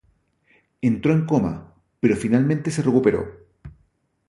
[0.81, 3.23] Entró en coma, pero finalmente se recuperó.